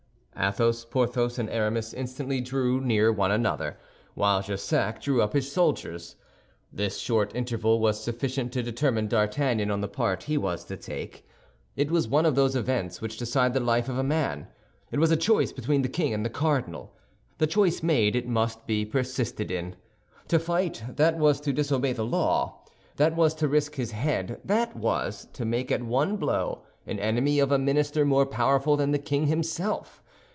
Athos, 0.43 0.85
Porthos, 0.85 1.37
and 1.37 1.47
Aramis 1.51 1.93
instantly 1.93 2.41
drew 2.41 2.81
near 2.81 3.13
one 3.13 3.29
another, 3.31 3.77
while 4.15 4.41
Jussac 4.41 4.99
drew 4.99 5.21
up 5.21 5.33
his 5.33 5.51
soldiers. 5.51 6.15
This 6.73 6.97
short 6.97 7.35
interval 7.35 7.79
was 7.79 8.03
sufficient 8.03 8.51
to 8.53 8.63
determine 8.63 9.07
D'Artagnan 9.07 9.69
on 9.69 9.81
the 9.81 9.87
part 9.87 10.23
he 10.23 10.39
was 10.39 10.63
to 10.65 10.77
take. 10.77 11.27
It 11.75 11.91
was 11.91 12.07
one 12.07 12.25
of 12.25 12.33
those 12.33 12.55
events 12.55 13.01
which 13.01 13.17
decide 13.17 13.53
the 13.53 13.59
life 13.59 13.87
of 13.87 13.99
a 13.99 14.03
man; 14.03 14.47
it 14.89 14.97
was 14.99 15.11
a 15.11 15.17
choice 15.17 15.51
between 15.51 15.83
the 15.83 15.87
king 15.89 16.11
and 16.11 16.25
the 16.25 16.29
cardinal—the 16.29 17.45
choice 17.47 17.83
made, 17.83 18.15
it 18.15 18.27
must 18.27 18.65
be 18.65 18.83
persisted 18.83 19.51
in. 19.51 19.75
To 20.29 20.39
fight, 20.39 20.81
that 20.95 21.19
was 21.19 21.39
to 21.41 21.53
disobey 21.53 21.93
the 21.93 22.05
law, 22.05 22.63
that 22.95 23.15
was 23.15 23.35
to 23.35 23.47
risk 23.47 23.75
his 23.75 23.91
head, 23.91 24.41
that 24.43 24.75
was 24.75 25.27
to 25.33 25.45
make 25.45 25.71
at 25.71 25.83
one 25.83 26.17
blow 26.17 26.63
an 26.87 26.97
enemy 26.97 27.37
of 27.37 27.51
a 27.51 27.59
minister 27.59 28.05
more 28.05 28.25
powerful 28.25 28.75
than 28.75 28.89
the 28.89 28.97
king 28.97 29.27
himself. 29.27 29.99